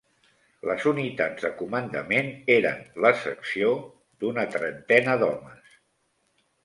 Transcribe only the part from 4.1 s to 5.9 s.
d'una trentena d'homes